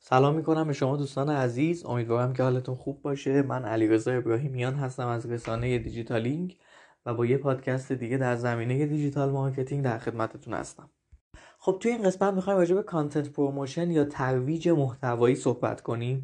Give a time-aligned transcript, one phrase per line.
[0.00, 1.86] سلام می‌کنم به شما دوستان عزیز.
[1.86, 3.42] امیدوارم که حالتون خوب باشه.
[3.42, 6.56] من علیرضا ابراهیمیان هستم از رسانه دیجیتالینگ
[7.06, 10.90] و با یه پادکست دیگه در زمینه digital marketing در خدمتتون هستم.
[11.58, 16.22] خب توی این قسمت می‌خوایم راجع به content promotion یا ترویج محتوایی صحبت کنیم.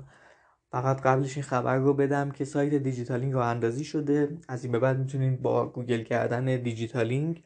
[0.71, 4.39] فقط قبلش این خبر رو بدم که سایت دیجیتالینگ راه اندازی شده.
[4.49, 7.43] از این به بعد می‌تونید با گوگل کردن دیجیتالینگ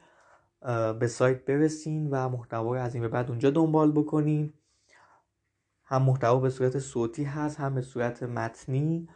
[1.01, 4.53] به سایت برسین و محتوا از این به بعد اونجا دنبال بکنین.
[5.91, 9.09] هم محتوا به صورت صوتی هست هم به صورت متنی.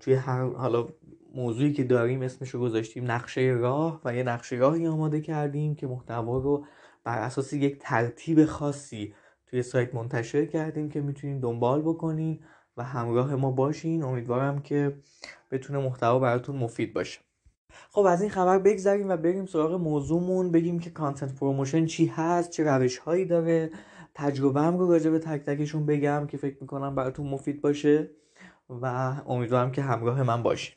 [0.00, 0.88] توی هر حالا
[1.34, 5.86] موضوعی که داریم اسمش رو گذاشتیم نقشه راه و یه نقشه راهی آماده کردیم که
[5.86, 6.66] محتوا رو
[7.04, 9.14] بر اساس یک ترتیب خاصی
[9.46, 12.40] توی سایت منتشر کردیم که می‌تونین دنبال بکنین
[12.76, 14.02] و همراه ما باشین.
[14.02, 14.96] امیدوارم که
[15.50, 17.20] بتونه محتوا براتون مفید باشه.
[17.90, 20.50] خب از این خبر بگذریم و بریم سراغ موضوعمون.
[20.50, 23.70] بگیم که content promotion چی هست چه روش هایی داره.
[24.14, 28.10] تجربه‌م رو راجع به تک تکشون بگم که فکر می‌کنم براتون مفید باشه
[28.68, 28.86] و
[29.26, 30.74] امیدوارم که همراه من باشین.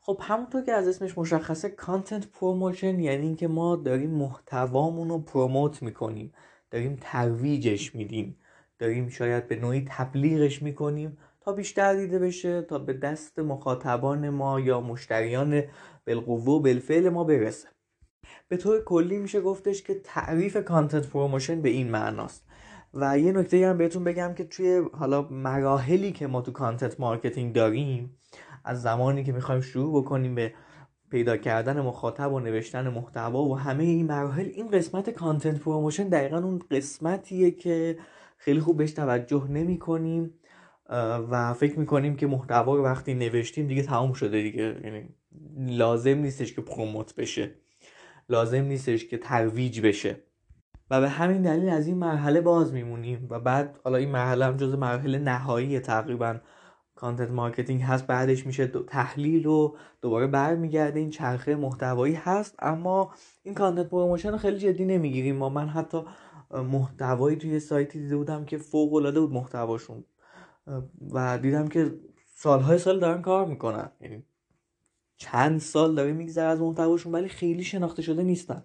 [0.00, 5.82] خب همونطور که از اسمش مشخصه content promotion یعنی اینکه ما داریم محتوامون رو promote
[5.82, 6.32] می‌کنیم
[6.70, 8.36] داریم ترویجش میدیم
[8.78, 14.60] داریم شاید به نوعی تبلیغش می‌کنیم تا بیشتر دیده بشه تا به دست مخاطبان ما
[14.60, 15.62] یا مشتریان
[16.06, 17.68] بالقوه و بالفعل ما برسه.
[18.48, 22.49] به طور کلی میشه گفتش که تعریف content promotion به این معناست.
[22.94, 27.54] و یه نکته هم بهتون بگم که توی حالا مراحلی که ما تو content marketing
[27.54, 28.16] داریم
[28.64, 30.54] از زمانی که می‌خوایم شروع بکنیم به
[31.10, 36.38] پیدا کردن مخاطب و نوشتن محتوا و همه این مراحل این قسمت content promotion دقیقا
[36.38, 37.98] اون قسمتیه که
[38.36, 40.34] خیلی خوب بهش توجه نمی کنیم
[41.30, 44.80] و فکر می‌کنیم که محتوا رو وقتی نوشتیم دیگه تمام شده دیگه.
[44.84, 45.08] یعنی
[45.56, 47.50] لازم نیستش که promote بشه.
[48.28, 50.16] لازم نیستش که ترویج بشه.
[50.90, 54.56] و به همین دلیل از این مرحله باز میمونیم و بعد حالا این مرحله هم
[54.56, 56.36] جز مرحله نهایی تقریبا
[56.94, 58.06] content marketing هست.
[58.06, 61.00] بعدش میشه تحلیل و دوباره برمیگرده.
[61.00, 65.36] این چرخه محتوایی هست اما این content promotion رو خیلی جدی نمی‌گیریم.
[65.36, 66.02] ما من حتی
[66.50, 70.04] محتوایی توی سایتی دیده بودم که فوق العاده بود محتواشون.
[71.10, 71.94] و دیدم که
[72.34, 73.90] سالهای سال دارن کار می‌کنن.
[74.00, 74.24] یعنی
[75.16, 78.62] چند سال داره میگذره از محتواشون ولی خیلی شناخته شده نیستن.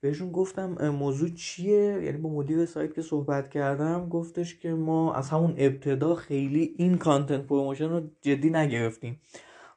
[0.00, 5.30] بهشون گفتم موضوع چیه؟ یعنی با مدیر سایت که صحبت کردم گفتش که ما از
[5.30, 9.20] همون ابتدا خیلی این content promotion رو جدی نگرفتیم.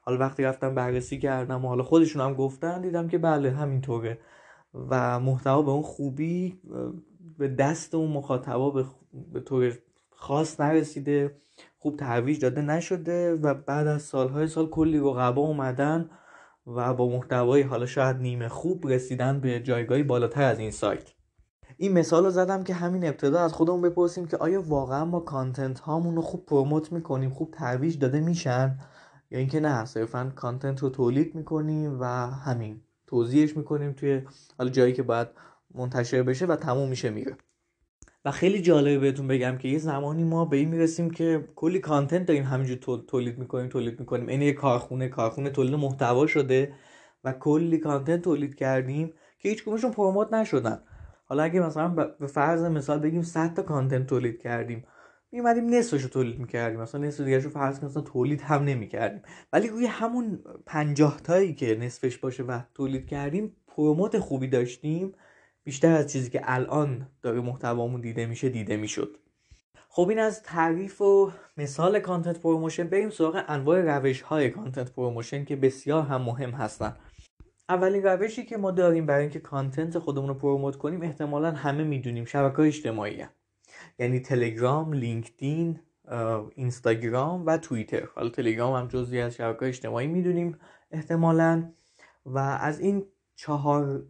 [0.02, 4.18] حالا وقتی رفتم بررسی کردم و حالا خودشون هم گفتن دیدم که بله همینطوره.
[4.74, 6.60] و محتوا به اون خوبی
[7.38, 8.84] به دست اون مخاطبا به,
[9.32, 9.78] به طور
[10.10, 11.36] خاص نرسیده.
[11.78, 16.10] خوب ترویج داده نشده و بعد از سالهای سال کلی رقبا اومدن.
[16.66, 21.10] و با محتوای حالا شاید نیمه خوب رسیدن به جایگاهی بالاتر از این سایت.
[21.76, 25.80] این مثال رو زدم که همین ابتدا از خودمون بپرسیم که آیا واقعا ما content
[25.80, 28.78] هامون رو خوب promote می‌کنیم خوب ترویج داده میشن
[29.30, 34.22] یا اینکه نه صرفا content رو تولید می‌کنیم و همین توزیعش می‌کنیم توی
[34.58, 35.28] حالا جایی که باید
[35.74, 37.36] منتشر بشه و تموم میشه میره.
[38.24, 42.26] و خیلی جالبه بهتون بگم که یه زمانی ما به این می‌رسیم که کلی content
[42.26, 44.28] داریم همینجور تولید می‌کنیم تولید می‌کنیم.
[44.28, 46.72] این یه کارخونه کارخونه تولید محتوا شده
[47.24, 50.82] و کلی content تولید کردیم که هیچ کدومشون promote نشدن.
[51.24, 51.88] حالا اگه مثلا
[52.20, 54.84] به فرض مثال بگیم 100 تا content تولید کردیم
[55.32, 56.80] میومدیم نصفش رو تولید می‌کردیم.
[56.80, 59.22] مثلا نصف دیگه رو فرض مثلا تولید هم نمی‌کردیم.
[59.52, 65.12] ولی روی همون 50 تایی که نصفش باشه و تولید کردیم promote خوبی داشتیم.
[65.64, 69.16] بیشتر از چیزی که الان داره محتوامون دیده میشه دیده می‌شد.
[69.88, 75.44] خب این از تعریف و مثال content promotion بریم سراغ انواع روش های content promotion
[75.44, 76.96] که بسیار هم مهم هستن.
[77.68, 82.24] اولین روشی که ما داریم برای اینکه content خودمون رو promote کنیم احتمالا همه می‌دونیم
[82.24, 83.24] شبکه اجتماعی
[83.98, 85.80] یعنی تلگرام، لینکدین،
[86.54, 90.58] اینستاگرام و توییتر حالا تلگرام هم جزوی از شبکه اجتماعی می‌دونیم
[90.90, 91.70] احتمالا.
[92.26, 93.06] و از این
[93.36, 94.02] چهار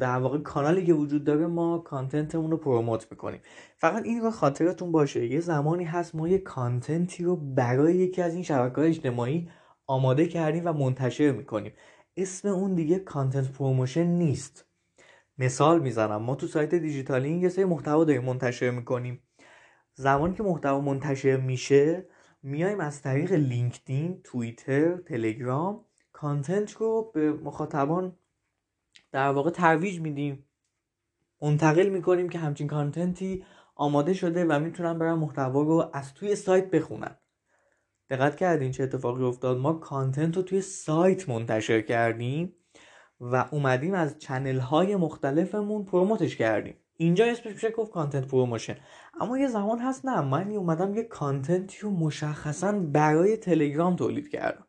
[0.00, 3.40] در واقع کانالی که وجود داره ما content مون رو promote می‌کنیم.
[3.76, 8.22] فقط این رو خاطرتون باشه یه زمانی هست ما یه content ی رو برای یکی
[8.22, 9.48] از این شبکه اجتماعی
[9.86, 11.72] آماده کردیم و منتشر می‌کنیم.
[12.16, 14.66] اسم اون دیگه content promotion نیست.
[15.38, 19.22] مثال می‌زنم ما تو سایت دیجیتالینگ یه سری محتوا داریم منتشر می‌کنیم.
[19.94, 22.06] زمانی که محتوا منتشر میشه
[22.42, 28.16] میایم از طریق لینکدین، توییتر، تلگرام content رو به مخاطبان
[29.12, 30.46] در واقع ترویج میدیم.
[31.42, 33.44] منتقل می‌کنیم که همچین content ی
[33.74, 37.16] آماده شده و می‌تونن برن محتوا رو از توی سایت بخونن.
[38.10, 42.56] دقت کردین چه اتفاقی افتاد؟ ما content رو توی سایت منتشر کردیم
[43.20, 46.74] و اومدیم از channel های مختلفمون promote ش کردیم.
[46.96, 48.76] اینجا اسمش میشه گفت content promotion.
[49.20, 54.66] اما یه زمان هست نه من اومدم یه کانتنتی رو مشخصا برای تلگرام تولید کردم.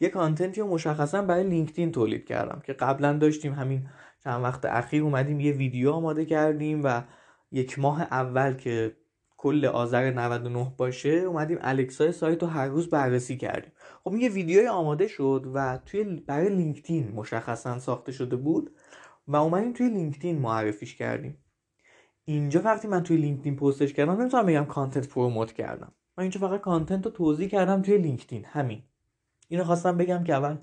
[0.00, 3.88] یه کانتنتی رو مشخصا برای لینکدین تولید کردم که قبلا داشتیم همین
[4.24, 7.02] چند وقت اخیر اومدیم یه ویدیو آماده کردیم و
[7.52, 8.96] یک ماه اول که
[9.36, 13.72] کل آذر 99 باشه اومدیم الکسای سایت رو هر روز بررسی کردیم.
[14.04, 18.70] خب یه ویدیوی آماده شد و توی برای لینکدین مشخصا ساخته شده بود
[19.28, 21.38] و اومدیم توی لینکدین معرفیش کردیم.
[22.24, 25.92] اینجا وقتی من توی لینکدین پستش کردم نمی‌تونم بگم content promote کردم.
[26.18, 28.44] من اینجا فقط content رو توزیع کردم توی لینکدین.
[28.44, 28.82] همین.
[29.54, 30.56] اینو خواستم بگم که اول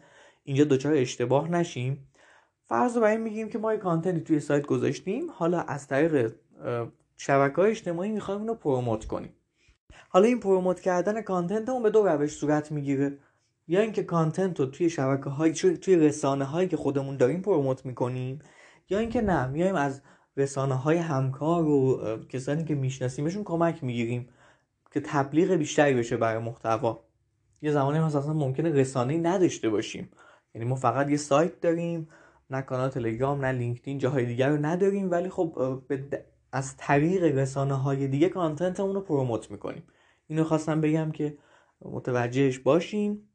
[0.44, 2.08] اینجا دچار اشتباه نشیم.
[2.66, 5.32] فرض رو این میگیم که ما یه content ی توی سایت گذاشتیم.
[5.32, 6.36] حالا از طریق
[7.18, 9.34] شبکه های اجتماعی می‌خوایم اینو promote کنیم.
[10.10, 13.18] حالا این promote کردن content اون به دو روش صورت می‌گیره.
[13.68, 18.40] یا اینکه کانتنت رو توی شبکه های توی رسانه هایی که خودمون داریم پروموت می‌کنیم
[18.90, 20.02] یا اینکه نه میایم از
[20.38, 22.00] رسانه های همکار و
[22.30, 24.30] کسانی که میشناسیمشون کمک می‌گیریم
[24.92, 27.04] که تبلیغ بیشتری بشه برای محتوا.
[27.62, 30.10] یه زمانی ما اصلا ممکنه رسانه نداشته باشیم.
[30.56, 32.08] یعنی ما فقط یه سایت داریم
[32.50, 35.82] نه کانال تلگرام نه لینکدین جاهای دیگر رو نداریم ولی خب
[36.52, 39.84] از طریق رسانه های دیگه کانتنتمون رو پروموت می‌کنیم.
[40.28, 41.38] اینو خواستم بگم که
[41.82, 43.28] متوجهش باشین.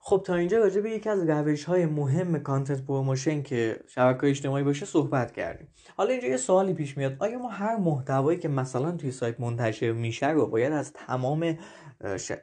[0.00, 4.64] خب تا اینجا راجع به یکی از روش های مهم content promotion که شبکه اجتماعی
[4.64, 5.68] باشه صحبت کردیم.
[5.96, 7.16] حالا اینجا یه سوالی پیش میاد.
[7.18, 11.58] آیا ما هر محتوایی که مثلا توی سایت منتشر میشه رو باید از تمام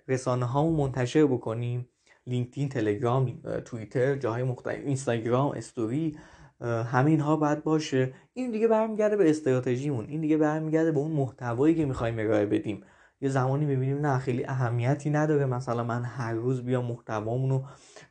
[0.08, 1.90] رسانه هامون منتشر بکنیم.
[2.28, 6.18] لینکدین تلگرام توییتر جاهای مختلف اینستاگرام استوری
[6.62, 8.14] همین ها باید باشه.
[8.34, 10.06] این دیگه برمیگرده به استراتژیمون.
[10.06, 12.84] این دیگه برمیگرده به اون محتوایی که می‌خوایم ارائه بدیم.
[13.22, 15.46] یه زمانی می‌بینیم نه خیلی اهمیتی نداره.
[15.46, 17.64] مثلا من هر روز بیام محتوامون رو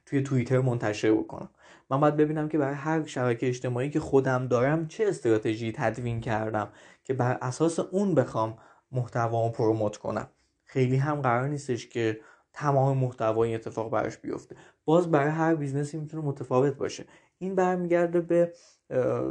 [0.07, 1.49] توی توییتر منتشر بکنم.
[1.91, 6.69] من باید ببینم که برای هر شبکه اجتماعی که خودم دارم چه استراتژی تدوین کردم
[7.05, 8.57] که بر اساس اون بخوام
[8.93, 10.29] محتوامو promote کنم.
[10.75, 12.21] خیلی هم قرار نیستش که
[12.53, 14.57] تمام محتوا این اتفاق براش بیفته.
[14.85, 17.05] باز برای هر business ی می‌تونه متفاوت باشه.
[17.39, 18.53] این برمیگرده به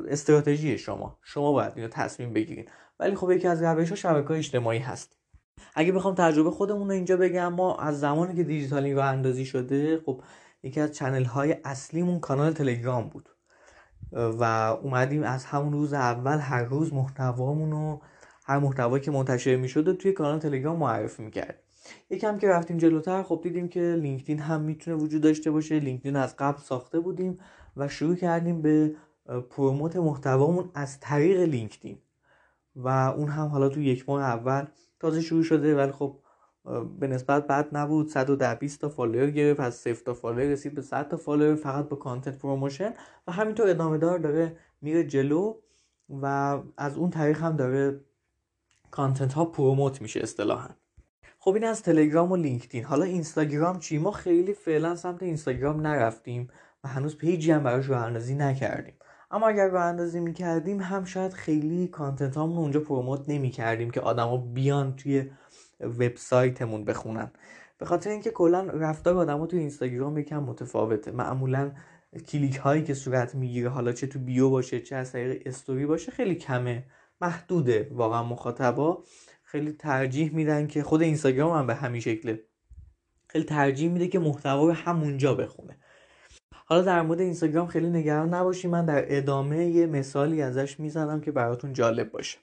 [0.07, 1.17] استراتژی شما.
[1.21, 5.17] شما باید اینو تصمیم بگیرید ولی خب یکی از روش ها شبکه اجتماعی هست.
[5.75, 10.01] اگه بخوام تجربه خودمون رو اینجا بگم ما از زمانی که دیجیتالی رو اندازی شده
[10.05, 10.21] خب
[10.63, 13.29] یکی از چنل های اصلیمون کانال تلگرام بود.
[14.11, 14.43] و
[14.83, 18.01] اومدیم از همون روز اول هر روز محتوامون رو
[18.45, 21.63] هر محتوایی که منتشر می‌شد توی کانال تلگرام معرفی می‌کرد.
[22.09, 25.79] یکم که رفتیم جلوتر خب دیدیم که لینکدین هم می‌تونه وجود داشته باشه.
[25.79, 27.39] لینکدین از قبل ساخته بودیم
[27.77, 28.95] و شروع کردیم به
[29.49, 31.97] promote محتوامون از طریق لینکدین.
[32.75, 34.65] و اون هم حالا تو یک ماه اول
[34.99, 36.19] تازه شروع شده ولی خب
[36.99, 38.07] به نسبت بد نبود.
[38.07, 39.59] 110 20 تا follower گرفت.
[39.59, 42.93] از 0 تا follower رسید به 100 تا follower فقط با content promotion.
[43.27, 45.55] و همینطور ادامه دار داره میره جلو
[46.21, 47.99] و از اون طریق هم داره
[48.93, 50.69] content ها promote میشه اصطلاحا.
[51.39, 52.83] خب این از تلگرام و لینکدین.
[52.83, 56.49] حالا اینستاگرام چی؟ ما خیلی فعلا سمت اینستاگرام نرفتیم
[56.83, 58.93] و هنوز page ی هم براش راه اندازی نکردیم.
[59.31, 64.37] اما اگر راه اندازی می‌کردیم هم شاید خیلی content هامون اونجا promote نمی‌کردیم که آدما
[64.37, 65.31] بیان توی
[65.79, 67.31] وبسایتمون بخونن.
[67.77, 71.11] به خاطر اینکه کلا رفتار آدما توی اینستاگرام یکم متفاوته.
[71.11, 71.71] معمولا
[72.27, 76.11] کلیک هایی که صورت می‌گیره حالا چه تو bio باشه چه از طریق استوری باشه
[76.11, 76.83] خیلی کمه.
[77.23, 77.89] محدوده.
[77.91, 79.03] واقعا مخاطبا
[79.43, 82.43] خیلی ترجیح میدن که خود اینستاگرام هم به همین شکله.
[83.27, 85.77] خیلی ترجیح میده که محتوا رو همونجا بخونه.
[86.65, 91.31] حالا در مورد اینستاگرام خیلی نگران نباشید من در ادامه یه مثالی ازش می‌زنم که
[91.31, 92.37] براتون جالب باشه.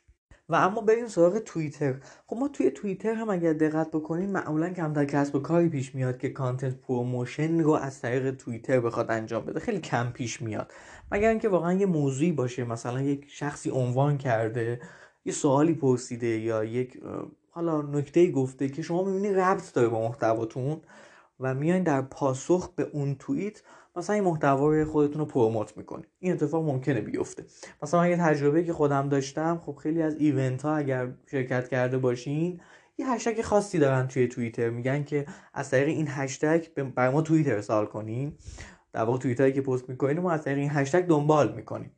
[0.49, 1.95] و اما بریم سراغ توییتر.
[2.27, 6.19] خب ما توی توییتر هم اگر دقت بکنیم معمولا کمتر کسب و کاری پیش میاد
[6.19, 9.61] که content promotion رو از طریق توییتر بخواد انجام بده.
[9.61, 10.73] خیلی کم پیش میاد.
[11.13, 14.81] مگر اینکه واقعا یه موضوعی باشه مثلا یک شخصی عنوان کرده
[15.25, 17.01] یه سوالی پرسیده یا یک
[17.51, 20.81] حالا نکته گفته که شما می‌بینی ربط داره با محتواتون
[21.41, 23.63] و میاین در پاسخ به اون توییت
[23.97, 27.45] مثلا این محتوا رو خودتون رو پروموت می‌کنید این اتفاق ممکنه بیفته.
[27.83, 32.61] مثلا یه تجربه که خودم داشتم خب خیلی از ایونت ها اگر شرکت کرده باشین
[32.99, 34.71] یه هشتگ خاصی دارن توی توییتر.
[34.71, 38.33] میگن که از طریق این هشتگ بر ما توییتر ارسال کنین.
[38.93, 41.91] در واقع توییتری که پست می‌کنین ما از طریق این هشتگ دنبال می‌کنیم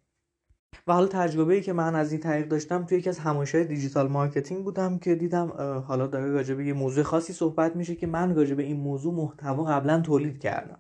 [0.87, 4.09] و حالا تجربه ای که من از این طریق داشتم توی یکی از همایش‌های digital
[4.09, 5.49] marketing بودم که دیدم
[5.87, 9.15] حالا داره راجع به یه موضوع خاصی صحبت میشه که من راجع به این موضوع
[9.15, 10.79] محتوا قبلا تولید کردم.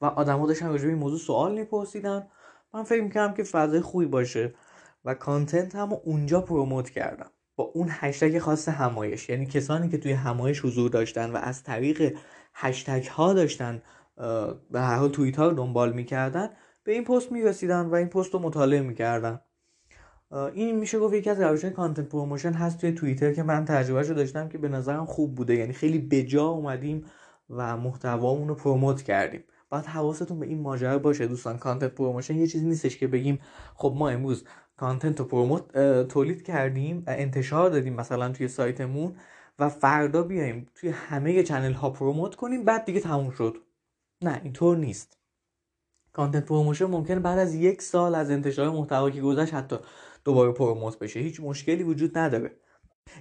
[0.00, 2.26] و آدما داشتن راجع به این موضوع سوال میپرسیدن.
[2.74, 4.54] من فکر می‌کردم که فضای خوبی باشه
[5.04, 7.30] و content هم اونجا promote کردم.
[7.56, 9.28] با اون هشتگ خاص همایش.
[9.28, 12.18] یعنی کسانی که توی همایش حضور داشتن و از طریق
[12.54, 13.82] هشتگ ها داشتن
[14.70, 16.50] به هر حال توییت ها رو دنبال می‌کردن.
[16.84, 19.40] به این پست می‌رسیدن و این پست رو مطالعه می‌کردن
[20.54, 24.14] این میشه گفت یکی از روش content promotion هست توی توییتر که من تجربهش رو
[24.14, 25.54] داشتم که به نظرم خوب بوده.
[25.54, 27.04] یعنی خیلی بجا اومدیم
[27.50, 29.44] و محتوامون رو promote کردیم.
[29.70, 31.58] باید حواستون به این ماجرا باشه دوستان.
[31.58, 33.38] content promotion یه چیزی نیستش که بگیم
[33.74, 34.44] خب ما امروز
[34.76, 35.78] content رو promote
[36.08, 39.16] تولید کردیم و انتشار دادیم مثلا توی سایتمون
[39.58, 43.56] و فردا بیایم توی همه channel ها promote کنیم بعد دیگه تموم شد.
[44.22, 45.18] نه اینطور نیست.
[46.12, 49.76] content promotion ممکنه بعد از یک سال از انتشار محتوا که گذشت حتی
[50.24, 51.20] دوباره promote بشه.
[51.20, 52.56] هیچ مشکلی وجود نداره.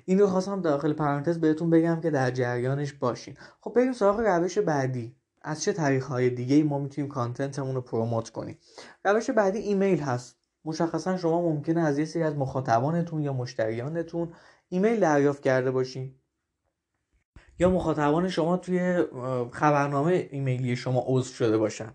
[0.05, 3.38] این رو خواستم داخل پرانتز بهتون بگم که در جریانش باشین.
[3.62, 5.15] خب بریم سراغ روش بعدی.
[5.41, 8.57] از چه طریق های دیگه ما می‌تونیم content مون رو promote کنیم؟
[9.05, 10.38] روش بعدی ایمیل هست.
[10.65, 14.33] مشخصا شما ممکنه از یه سری از مخاطبانتون یا مشتریانتون
[14.69, 16.15] ایمیل دریافت کرده باشین.
[17.60, 19.03] یا مخاطبان شما توی
[19.51, 21.93] خبرنامه ایمیلی شما عضو شده باشن.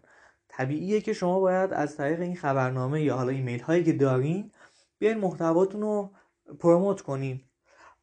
[0.49, 4.53] طبیعیه که شما باید از طریق این خبرنامه یا حالا ایمیل هایی که دارین
[4.99, 6.11] بیاین محتواتون رو
[6.61, 7.41] promote کنین.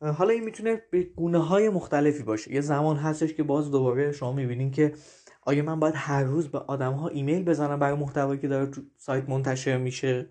[0.02, 2.54] حالا این می‌تونه به گونه های مختلفی باشه.
[2.54, 4.94] یه زمان هستش که باز دوباره شما می‌بینین که
[5.42, 8.82] آیا من باید هر روز به آدم ها ایمیل بزنم برای محتوایی که داره تو
[8.98, 10.30] سایت منتشر میشه؟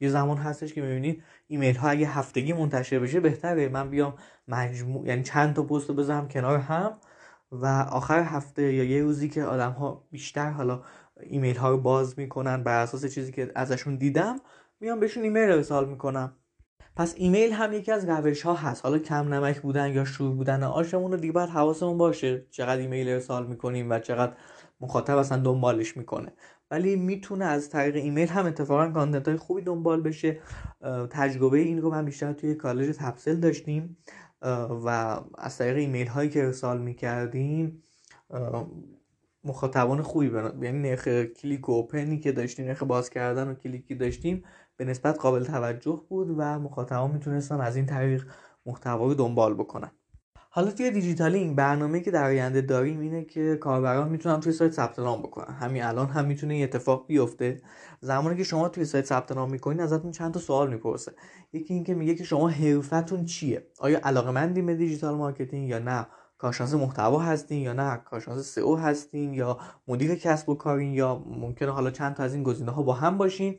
[0.00, 3.68] یه زمان هستش که می‌بینید ایمیل ها اگه هفتگی منتشر بشه بهتره.
[3.68, 4.14] من بیام
[4.48, 6.98] مجموع یعنی چند تا پست بزنم کنار هم
[7.52, 10.82] و آخر هفته یا یه روزی که آدم ها بیشتر حالا
[11.20, 14.40] ایمیل ها رو باز می‌کنن بر اساس چیزی که ازشون دیدم
[14.80, 16.32] میام بهشون ایمیل ارسال می‌کنم.
[16.96, 18.84] پس ایمیل هم یکی از روش ها هست.
[18.84, 23.08] حالا کم نمک بودن یا شور بودن آشمون رو دیگه باید حواسمون باشه چقدر ایمیل
[23.08, 24.32] ارسال می‌کنیم و چقدر
[24.80, 26.32] مخاطب اصلا دنبالش می‌کنه.
[26.70, 30.40] ولی می‌تونه از طریق ایمیل هم اتفاقا content های خوبی دنبال بشه.
[31.10, 33.96] تجربه این رو من بیشتر توی کالج تپسل داشتیم.
[34.84, 37.82] و از طریق ایمیل هایی که ارسال می‌کردیم
[39.44, 40.64] مخاطبان خوبی بنا...
[40.64, 44.44] یعنی نرخ کلیک و open ی که داشتیم نرخ باز کردن و کلیکی داشتیم
[44.76, 48.26] به نسبت قابل توجه بود و مخاطبان می‌تونستن از این طریق
[48.66, 49.90] محتوا رو دنبال بکنن.
[50.56, 54.98] حالا توی دیجیتالینگ برنامه که در آینده داریم اینه که کاربران می‌تونن توی سایت ثبت
[54.98, 55.54] نام بکنن.
[55.54, 57.60] همین الان هم می‌تونه این اتفاق بیفته.
[58.00, 61.12] زمانی که شما توی سایت ثبت نام می‌کنین ازتون چند تا سوال می‌پرسه.
[61.52, 66.06] یکی اینکه میگه که شما حرفه‌تون چیه؟ آیا علاقه مندین به digital marketing یا نه؟
[66.38, 69.58] کارشناس محتوا هستین یا نه؟ کارشناس سئو هستین یا
[69.88, 73.18] مدیر کسب و کارین یا ممکنه حالا چند تا از این گزینه ها با هم
[73.18, 73.58] باشین؟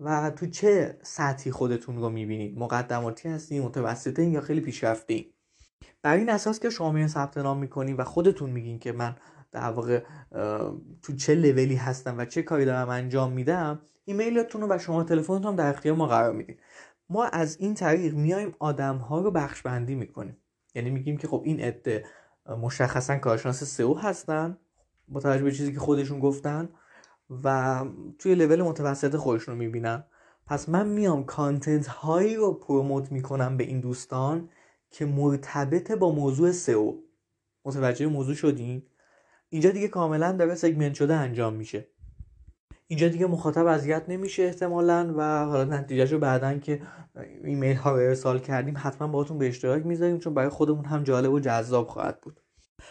[0.00, 5.24] و تو چه سطحی خودتون رو می‌بینید مقدماتی هستین؟ متوسطه یا خیلی پیشرفته
[6.04, 9.16] بر این اساس که شما ثبت نام می‌کنین و خودتون میگین که من
[9.52, 10.02] در واقع
[11.02, 15.44] تو چه لولی هستم و چه کاری دارم انجام میدم ایمیلتون رو و شما تلفنتون
[15.44, 16.56] هم در اختیار ما قرار میدین.
[17.10, 20.36] ما از این طریق میایم آدم ها رو بخش بندی می‌کنیم.
[20.74, 22.04] یعنی میگیم که خب این عده
[22.62, 24.58] مشخصا کارشناس سئو هستن
[25.08, 26.68] با توجه به چیزی که خودشون گفتن
[27.44, 27.80] و
[28.18, 30.04] توی لول متوسط خودشون رو می‌بینن.
[30.46, 34.48] پس من میام کانتنت هایی رو پروموت می‌کنم به این دوستان
[34.94, 36.92] که مرتبط با موضوع سئو.
[37.64, 38.82] متوجه موضوع شدین؟
[39.48, 41.88] اینجا دیگه کاملا داره segment شده انجام میشه.
[42.86, 46.82] اینجا دیگه مخاطب اذیت نمیشه احتمالا و حالا نتیجهش رو بعدا که
[47.44, 51.32] ایمیل ها رو ارسال کردیم حتما باهاتون به اشتراک می‌ذاریم چون برای خودمون هم جالب
[51.32, 52.40] و جذاب خواهد بود.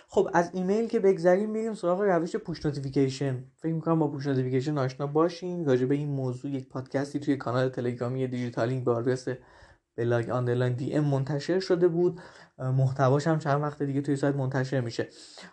[0.08, 4.78] خب از ایمیل که بگذریم میریم سراغ روش push notification فکر می‌کنم با push notification
[4.78, 5.66] آشنا باشین.
[5.66, 9.28] راجع به این موضوع یک پادکستی توی کانال تلگرامی دیجیتالینگ به آدرس
[9.96, 12.22] blog underline dm منتشر شده بود.
[12.58, 15.08] محتواش هم چند وقت دیگه توی سایت منتشر میشه.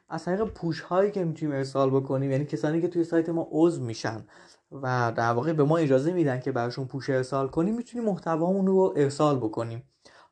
[0.09, 3.85] از طریق push هایی که می‌تونیم ارسال بکنیم یعنی کسانی که توی سایت ما عضو
[3.85, 4.27] میشن
[4.73, 8.95] و در واقع به ما اجازه میدن که براشون push ارسال کنیم می‌تونیم محتوامون رو
[8.97, 9.83] ارسال بکنیم.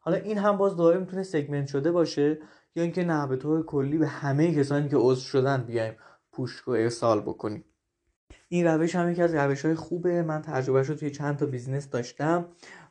[0.00, 2.38] حالا این هم باز دوباره می‌تونه segment شده باشه
[2.74, 5.94] یا اینکه نه به طور کلی به همه کسانی که عضو شدن بیایم
[6.32, 7.64] push رو ارسال بکنیم.
[8.48, 10.22] این روش هم یکی از روش های خوبه.
[10.22, 12.46] من تجربه رو توی چند تا business داشتم.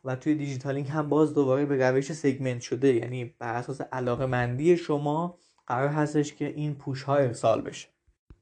[0.07, 2.93] و توی دیجیتالینگ هم باز دوباره به روش segment شده.
[2.93, 5.37] یعنی بر اساس علاقه مندی شما
[5.67, 7.87] قرار هستش که این push ها ارسال بشه.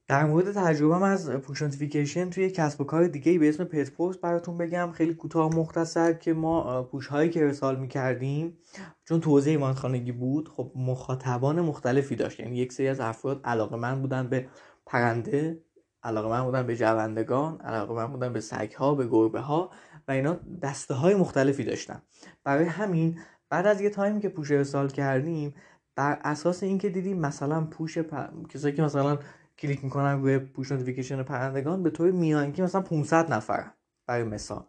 [0.08, 4.20] در مورد تجربه از push notification توی کسب و کار دیگه به اسم پت پست
[4.20, 4.92] براتون بگم.
[4.92, 8.58] خیلی کوتاه مختصر که ما push هایی که ارسال می‌کردیم
[9.04, 12.40] چون توی حیوان خانگی بود خب مخاطبان مختلفی داشت.
[12.40, 14.46] یعنی یک سری از افراد علاقه من بودن به
[14.86, 15.60] پرنده
[16.02, 19.70] علاقه من بودن به جوندگان علاقه من بودن به سگ ها به گربه ها
[20.08, 22.02] و اینا دسته های مختلفی داشتن
[22.44, 25.54] برای همین بعد از یه تایمی که push ارسال کردیم
[25.96, 28.26] بر اساس اینکه دیدیم مثلا push پر...
[28.48, 29.18] کسایی که مثلا
[29.58, 33.70] کلیک می‌کنن روی push notification پرندگان به طور میانگین مثلا 500 نفر
[34.06, 34.64] برای مثال.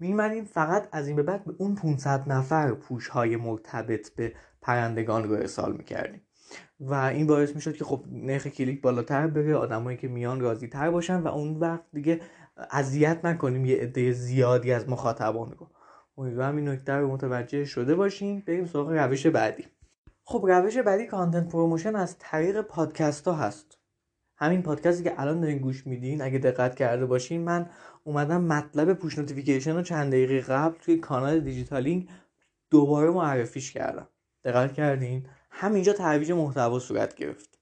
[0.00, 5.24] میمدیم فقط از این به بعد به اون 500 نفر push های مرتبط به پرندگان
[5.24, 6.22] رو ارسال می‌کردیم.
[6.80, 10.90] و این باعث می‌شد که خب نرخ کلیک بالاتر بره آدمایی که میان راضی تر
[10.90, 12.20] باشن و اون وقت دیگه
[12.70, 15.70] اذیت نکنیم یه عده زیادی از مخاطبان رو
[16.18, 18.40] امیدوارم این نکته رو متوجه شده باشین.
[18.46, 19.64] بریم سراغ روش بعدی.
[20.24, 23.78] خب روش بعدی content promotion از طریق پادکست ها هست.
[24.36, 27.70] همین پادکستی که الان دارین گوش میدین اگه دقت کرده باشین من
[28.04, 32.08] اومدم مطلب push notification رو چند دقیقه قبل توی کانال دیجیتالینگ
[32.70, 34.08] دوباره معرفیش کردم.
[34.44, 37.58] دقت کردین؟ همینجا ترویج محتوا صورت گرفت.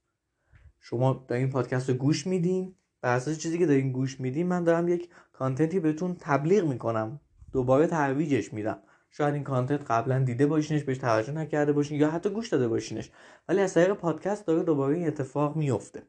[0.81, 2.75] شما دارین پادکست رو گوش میدین.
[3.03, 7.21] بر اساس چیزی که دارین گوش میدین من دارم یک content ی بهتون تبلیغ می‌کنم.
[7.53, 8.79] دوباره ترویجش میدم.
[9.11, 13.11] شاید این content قبلا دیده باشینش بهش توجه نکرده باشین یا حتی گوش داده باشینش.
[13.49, 16.03] ولی از طریق پادکست داره دوباره این اتفاق میفته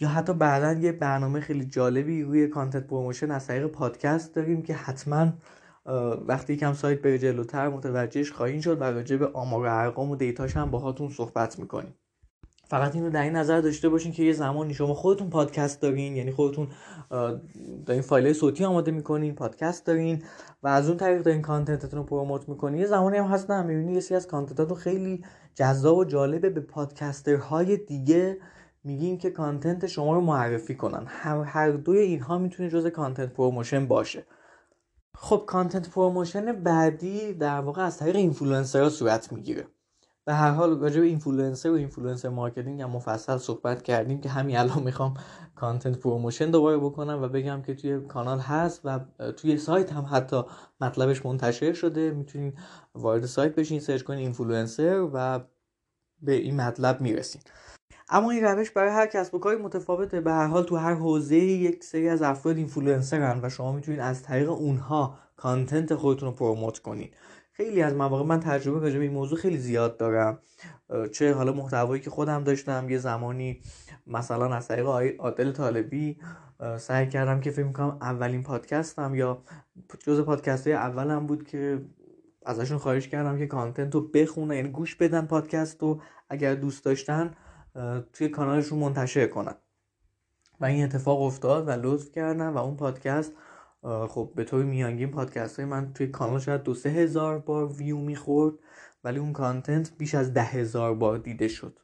[0.00, 4.74] یا حتی بعدا یه برنامه خیلی جالبی روی content promotion از طریق پادکست داریم که
[4.74, 5.32] حتما
[6.26, 10.16] وقتی کم سایت بره جلوتر متوجهش خواهیم شد و راجع به آمار و ارقام و
[10.16, 11.94] data ش هم باهاتون صحبت می‌کنیم.
[12.68, 16.32] فقط اینو در این نظر داشته باشین که یه زمانی شما خودتون پادکست دارین یعنی
[16.32, 16.68] خودتون
[17.86, 20.22] دارین فایل صوتی آماده می‌کنین پادکست دارین
[20.62, 22.80] و از اون طریق دارین content تون رو promote می‌کنین.
[22.80, 26.50] یه زمانی هم هست نه می‌بینی یه سری از content اتون خیلی جذاب و جالبه.
[26.50, 28.38] به podcaster های دیگه
[28.84, 31.04] میگین که content شما رو معرفی کنن.
[31.06, 34.26] هر, هر دوی اینها می‌تونه جز content promotion باشه.
[35.14, 39.66] خب content promotion بعدی در واقع از طریق اینفلوئنسرها صورت می‌گیره.
[40.26, 44.56] به هر حال راجع به اینفلوئنسر و influencer marketing هم مفصل صحبت کردیم که همین
[44.56, 45.14] الان می‌خوام
[45.56, 49.00] content promotion دوباره بکنم و بگم که توی کانال هست و
[49.36, 50.42] توی سایت هم حتی
[50.80, 52.10] مطلبش منتشر شده.
[52.10, 52.52] می‌تونین
[52.94, 55.40] وارد سایت بشین search کنین اینفلوئنسر و
[56.22, 57.42] به این مطلب می‌رسین.
[58.08, 60.20] اما این روش برای هر کسب و کاری متفاوته.
[60.20, 64.22] به هر حال تو هر حوزه یک سری از افراد اینفلوئنسرن و شما می‌تونید از
[64.22, 67.10] طریق اونها content خودتون رو promote کنین.
[67.56, 70.38] خیلی از مواقع من تجربه راجع به این موضوع خیلی زیاد دارم.
[71.12, 73.60] چه حالا محتوایی که خودم داشتم یه زمانی
[74.06, 74.86] مثلا از طریق
[75.18, 76.18] عادل طالبی
[76.78, 79.42] سعی کردم که فکر کنم اولین پادکستم یا
[79.98, 81.82] جز پادکست های اولم بود که
[82.46, 87.34] ازشون خواهش کردم که کانتنت رو بخونه یعنی گوش بدن پادکست رو اگر دوست داشتن
[88.12, 89.54] توی کانالشون منتشر کنن.
[90.60, 93.32] و این اتفاق افتاد و لطف کردن و اون پادکست
[93.84, 97.98] خب به طور میانگین پادکست های من توی کانال شاید دو سه هزار بار ویو
[97.98, 98.54] می‌خورد
[99.04, 101.78] ولی اون content بیش از ده هزار بار دیده شد.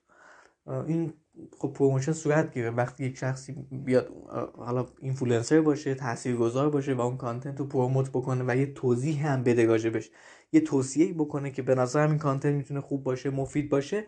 [0.66, 1.12] این
[1.58, 4.08] خب promotion صورت گیره وقتی یک شخصی بیاد
[4.56, 9.42] حالا اینفلوئنسر باشه تاثیرگذار باشه و اون content رو promote بکنه و یه توضیح هم
[9.42, 10.10] بده راجبش
[10.52, 14.06] یه توصیه بکنه که به نظر این content می‌تونه خوب باشه مفید باشه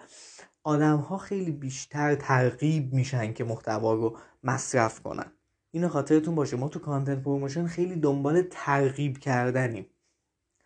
[0.64, 5.32] آدم ها خیلی بیشتر ترغیب میشن که محتوا رو مصرف کنن.
[5.74, 6.56] اینو خاطرتون باشه.
[6.56, 9.86] ما تو content promotion خیلی دنبال ترغیب کردنیم.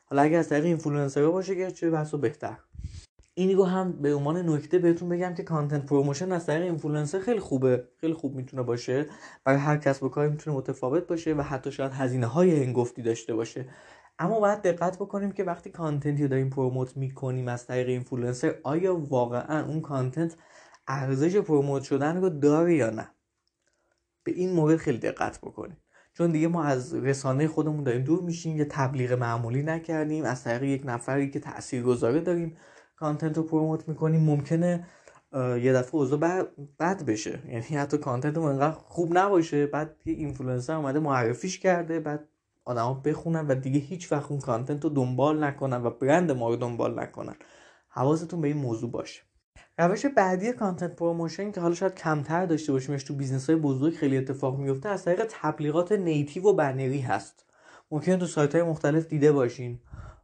[0.04, 2.56] حالا اگر از طریق اینفلوئنسر باشه که چه بسا بهتر.
[3.34, 7.40] اینی رو هم به عنوان نکته بهتون بگم که content promotion از طریق اینفلوئنسر خیلی
[7.40, 7.88] خوبه.
[8.00, 9.06] خیلی خوب می‌تونه باشه.
[9.44, 13.34] برای هر کسب و کاری می‌تونه متفاوت باشه و حتی شاید هزینه های هنگفتی داشته
[13.34, 13.68] باشه.
[14.18, 18.54] اما باید دقت بکنیم که وقتی content ی رو داریم promote می‌کنیم از طریق اینفلوئنسر
[18.62, 20.36] آیا واقعا اون content
[20.88, 23.08] ارزش promote شدن رو داره یا نه؟
[24.26, 25.76] به این مورد خیلی دقت بکنیم
[26.12, 30.24] چون دیگه ما از رسانه خودمون داریم دور میشیم یه تبلیغ معمولی نکردیم.
[30.24, 32.56] از طریق یک نفری که تأثیر گذاره داریم
[32.96, 34.20] content رو promote می‌کنیم.
[34.20, 34.86] ممکنه
[35.34, 36.18] یه دفعه اوضاع
[36.80, 37.42] بد بشه.
[37.48, 39.66] یعنی حتی content انقدر خوب نباشه.
[39.66, 42.28] بعد یه اینفلوئنسر اومده معرفیش کرده بعد
[42.64, 46.56] آدما بخونن و دیگه هیچ وقت اون content رو دنبال نکنن و برند ما رو
[46.56, 47.36] دنبال نکنن.
[47.88, 49.22] حواستون به این موضوع باشه.
[49.78, 54.18] روش بعدی content promotion که حالا شاید کمتر داشته باشیمش تو business های بزرگ خیلی
[54.18, 57.44] اتفاق میفته از طریق تبلیغات native و بنری هست.
[57.90, 59.80] ممکن تو سایت های مختلف دیده باشین.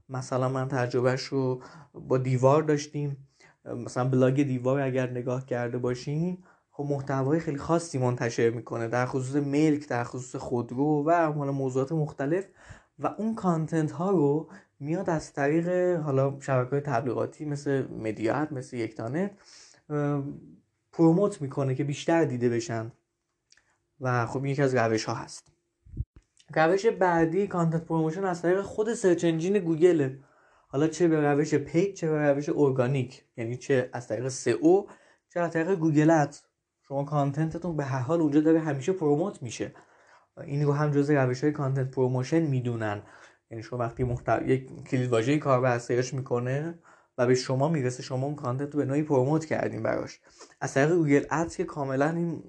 [0.09, 1.63] مثلا من تجربهش رو
[1.95, 3.17] با دیوار داشتیم.
[3.65, 6.39] مثلا بلاگ دیوار اگر نگاه کرده باشین
[6.71, 12.45] خب محتوای خیلی خاصی منتشر می‌کنه در خصوص ملک در خصوص خودرو و موضوعات مختلف.
[13.03, 14.49] و اون content ها رو
[14.81, 15.69] میاد از طریق
[16.01, 19.31] حالا شبکه تبلیغاتی مثل مدیااد مثل یکتانت
[20.93, 22.93] promote می‌کنه که بیشتر دیده بشن.
[24.01, 25.53] و خب یکی از روش ها هست.
[26.55, 30.17] روش بعدی content promotion از طریق خود search engine گوگل
[30.69, 33.25] حالا چه به روش paid چه به روش ارگانیک.
[33.37, 34.87] یعنی چه از طریق سئو
[35.29, 36.41] چه از طریق Google Ads.
[36.89, 39.75] شما content تون به هر حال اونجا داره همیشه promote میشه.
[40.41, 43.03] این رو هم جزء روش های content promotion می‌دونن.
[43.51, 46.79] یعنی شما وقتی محتوا یک کلید واژه کاربر search می‌کنه
[47.19, 50.21] و به شما می‌رسه شما اون content رو به نوعی promote کردین براش.
[50.61, 52.43] از طریق Google Ads که کاملا این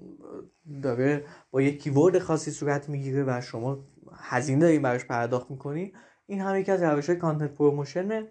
[0.82, 3.84] داره با یک keyword خاصی صورت می‌گیره و شما
[4.16, 5.92] هزینه دارین براش پرداخت می‌کنی
[6.26, 8.26] این هم یکی از روش های content promotion ه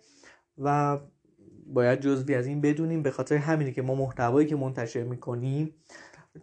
[0.58, 1.00] و
[1.66, 3.04] باید جزوی از این بدونیم.
[3.04, 5.76] به خاطر همینه که ما محتوایی که منتشر می‌کنیم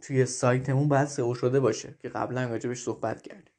[0.01, 3.53] توی سایتمون باید سئو شده باشه که قبلا راجبش صحبت کردیم.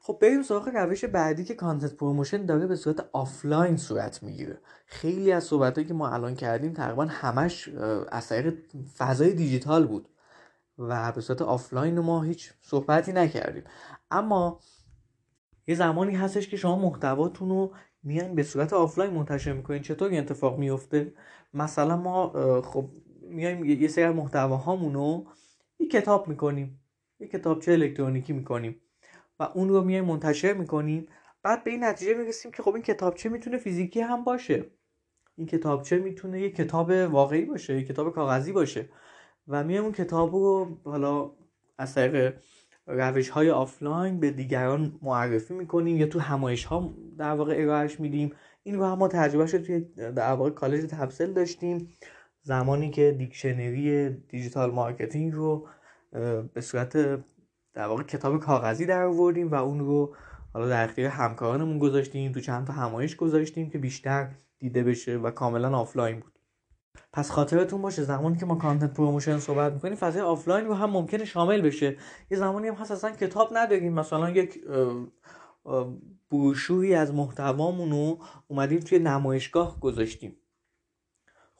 [0.00, 4.58] خب بریم سراغ روش بعدی که content promotion داره به صورت آفلاین صورت می‌گیره.
[4.86, 7.68] خیلی از صحبتهایی که ما الان کردیم تقریبا همش
[8.08, 8.54] از طریق
[8.96, 10.08] فضای دیجیتال بود
[10.78, 13.64] و به صورت آفلاین ما هیچ صحبتی نکردیم.
[14.10, 14.60] اما
[15.66, 19.82] یه زمانی هستش که شما محتواتون رو میان به صورت آفلاین منتشر می‌کنین.
[19.82, 21.12] چطور این اتفاق میفته
[21.54, 22.88] مثلا ما خب
[23.22, 25.26] میایم یه سری محتواهامون رو
[25.78, 26.80] یه کتاب می‌کنیم
[27.20, 28.80] یه کتابچه الکترونیکی می‌کنیم
[29.38, 31.06] و اون رو میایم منتشر می‌کنیم.
[31.42, 34.66] بعد به این نتیجه می‌رسیم که خب این کتابچه می‌تونه فیزیکی هم باشه.
[35.36, 38.88] این کتابچه می‌تونه یه کتاب واقعی باشه یه کتاب کاغذی باشه
[39.48, 41.30] و میایم اون کتاب رو حالا
[41.78, 42.36] از طریق
[42.86, 48.32] روش های آفلاین به دیگران معرفی می‌کنیم یا تو همایش ها در واقع ارائهش میدیم.
[48.62, 51.88] این رو هم ما تجربه شد توی در واقع کالج تبسل داشتیم.
[52.46, 55.68] زمانی که دیکشنری digital marketing رو
[56.54, 56.96] به صورت
[57.74, 60.14] در واقع کتاب کاغذی در آوردیم و اون رو
[60.52, 65.30] حالا در اختیار همکارانمون گذاشتیم تو چند تا همایش گذاشتیم که بیشتر دیده بشه و
[65.30, 66.32] کاملا آفلاین بود.
[67.12, 71.24] پس خاطرتون باشه زمانی که ما content promotion صحبت می‌کنیم فضای آفلاین رو هم ممکنه
[71.24, 71.96] شامل بشه.
[72.30, 74.60] یه زمانی هم هست اصلا کتاب نداریم مثلا یک
[76.30, 80.36] بروشوری از محتوامون رو اومدیم توی نمایشگاه گذاشتیم.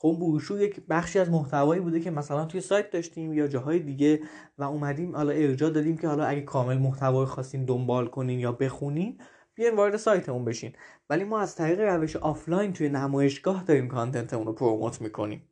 [0.05, 4.21] خب بروشور یک بخشی از محتوایی بوده که مثلا توی سایت داشتیم یا جاهای دیگه
[4.59, 9.21] و اومدیم حالا ارجاع دادیم که حالا اگه کامل محتوا خواستین دنبال کنین یا بخونین
[9.55, 10.73] بیاین وارد سایتمون بشین.
[11.11, 15.49] ولی ما از طریق روش آفلاین توی نمایشگاه داریم content مون رو promote می‌کنیم.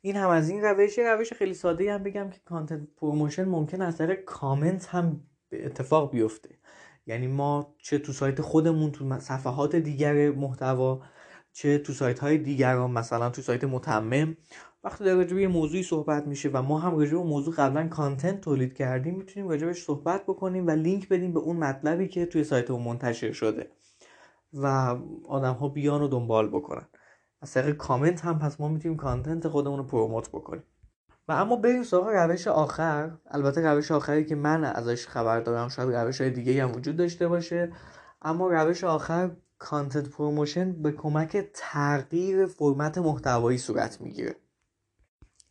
[0.00, 0.98] این هم از این روش.
[0.98, 6.12] روش خیلی ساده هم بگم که content promotion ممکن از طریق کامنت هم به اتفاق
[6.12, 6.58] بیفته.
[7.06, 11.02] یعنی ما چه تو سایت خودمون تو صفحات دیگر محتوا
[11.56, 14.36] چه تو سایت های دیگران مثلا تو سایت متمم.
[14.84, 18.40] وقتی در راجع یه موضوعی صحبت میشه و ما هم راجع به موضوع قبلا content
[18.40, 22.82] تولید کردیم می‌تونیم راجبش صحبت بکنیم و لینک بدیم به اون مطلبی که توی سایتمون
[22.82, 23.70] منتشر شده
[24.52, 24.66] و
[25.28, 26.88] آدم ها بیان و دنبال بکنن.
[27.42, 30.64] از طریق کامنت هم پس ما می‌تونیم content خودمون رو promote بکنیم.
[31.28, 33.10] و اما بریم سراغ روش آخر.
[33.30, 37.28] البته روش آخری که من ازش خبر دارم شاید روش های دیگه هم وجود داشته
[37.28, 37.72] باشه.
[38.22, 44.36] اما روش آخر content promotion به کمک تغییر فرمت محتوایی صورت می‌گیره.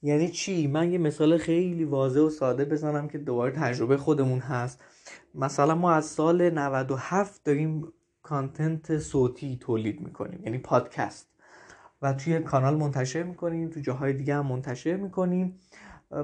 [0.02, 4.82] یعنی چی؟ من یه مثال خیلی واضح و ساده بزنم که دوباره تجربه خودمون هست.
[5.36, 11.28] مثلا ما از سال 97 داریم content صوتی تولید می‌کنیم یعنی پادکست.
[12.02, 15.60] و توی کانال منتشر می‌کنیم تو جاهای دیگه هم منتشر می‌کنیم.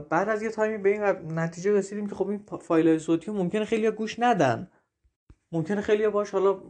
[0.09, 1.01] بعد از یه time ی به این
[1.39, 4.67] نتیجه رسیدیم که خب این فایل صوتی ممکنه خیلی گوش ندن.
[5.51, 6.61] ممکنه خیلی باش حالا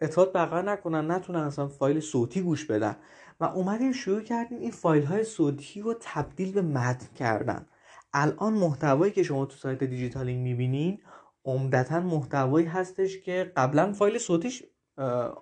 [0.00, 2.96] ارتباط برقرار نکنن نتونن اصلا فایل صوتی گوش بدن.
[3.40, 7.66] و اومدیم شروع کردیم این فایل های صوتی رو تبدیل به متن کردن.
[8.12, 11.00] الان محتوایی که شما تو سایت دیجیتالینگ می‌بینین
[11.44, 14.62] عمدتا محتوایی هستش که قبلا فایل صوتیش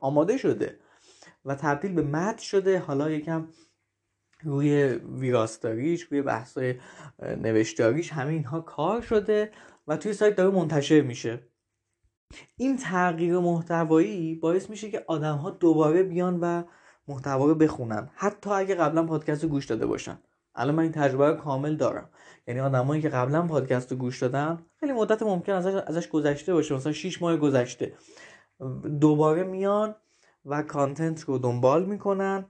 [0.00, 0.79] آماده شده
[1.44, 2.79] و تبدیل به متن شده.
[2.79, 3.48] حالا یکم
[4.42, 6.74] روی ویراستاریش روی بحثای
[7.22, 9.52] نوشتاریش همه اینها کار شده
[9.87, 11.48] و توی سایت داره منتشر میشه.
[12.56, 16.62] این تغییر محتوایی باعث میشه که آدم ها دوباره بیان و
[17.08, 20.18] محتوا رو بخونن حتی اگه قبلا پادکست رو گوش داده باشن.
[20.54, 22.10] الان من این تجربه رو کامل دارم.
[22.46, 26.74] یعنی آدمایی که قبلا پادکست رو گوش دادن خیلی مدت ممکن ازش, ازش گذشته باشه
[26.74, 27.92] مثلا 6 ماه گذشته.
[29.00, 29.94] دوباره میان
[30.44, 32.44] و کانتنت رو دنبال می‌کنن.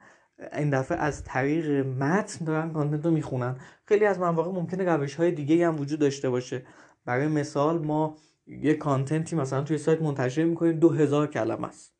[0.52, 3.56] این دفعه از طریق متن دارن کانتنت رو می‌خونن.
[3.84, 6.66] خیلی از مواقع ممکنه روش های دیگه هم وجود داشته باشه.
[7.04, 11.94] برای مثال ما یه کانتنتی مثلا توی سایت منتشر می‌کنیم دو هزار کلمه است.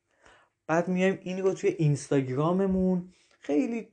[0.67, 3.87] بعد میایم این رو توی اینستاگراممون خیلی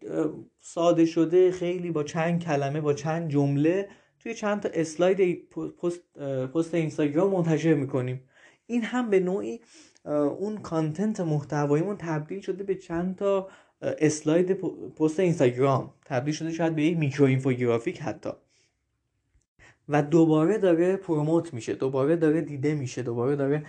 [0.60, 3.88] ساده شده خیلی با چند کلمه با چند جمله
[4.18, 6.18] توی چند تا اسلاید پست,
[6.54, 8.20] پست اینستاگرام منتشر می‌کنیم.
[8.66, 9.60] این هم به نوعی
[10.38, 13.48] اون content محتواییمون تبدیل شده به چند تا
[13.82, 14.52] اسلاید
[14.90, 15.94] پست اینستاگرام.
[16.06, 18.30] تبدیل شده شاید به یک میکرو اینفوگرافیک حتی.
[19.88, 23.64] و دوباره داره promote میشه دوباره داره دیده میشه دوباره داره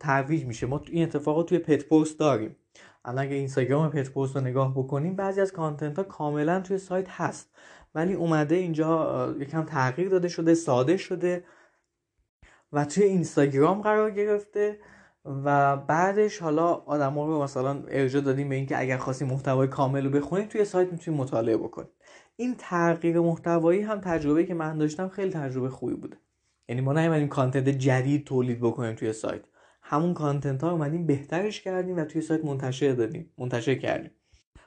[0.00, 0.66] ترویج میشه.
[0.66, 2.56] ما این اتفاق رو توی پت پست داریم.
[3.04, 7.10] الان اگه اینستاگرام پت پست رو نگاه بکنیم بعضی از content ها کاملا توی سایت
[7.10, 7.50] هست.
[7.94, 11.44] ولی اومده اینجا یکم تغییر داده شده ساده شده
[12.72, 14.78] و توی اینستاگرام قرار گرفته
[15.24, 20.10] و بعدش حالا آدما رو مثلا ارجاع دادیم به اینکه اگر خواستی محتوای کامل رو
[20.10, 21.90] بخونید توی سایت می‌تونید مطالعه بکنید.
[22.40, 26.16] این تغییر محتوایی هم تجربه که من داشتم خیلی تجربه خوبی بوده.
[26.68, 29.42] یعنی ما نیومدیم کانتنت جدید تولید بکنیم توی سایت.
[29.82, 34.10] همون کانتنت ها اومدیم بهترش کردیم و توی سایت منتشر دادیم منتشر کردیم.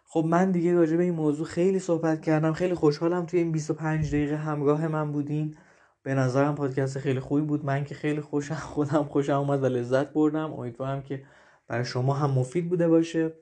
[0.06, 4.08] خب من دیگه راجع به این موضوع خیلی صحبت کردم خیلی خوشحالم توی این 25
[4.08, 5.56] دقیقه همراه من بودین.
[6.04, 7.66] به نظرم پادکست خیلی خوبی بود.
[7.66, 10.54] من که خیلی خوشم خودم خوشم اومد و لذت بردم.
[10.54, 11.24] امیدوارم که
[11.68, 13.34] برای شما هم مفید بوده باشه.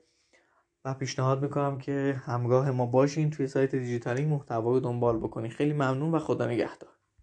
[0.84, 5.50] و پیشنهاد می‌کنم که همراه ما باشین توی سایت دیجیتالی محتوا رو دنبال بکنین.
[5.50, 7.01] خیلی ممنون و خدا نگهدار.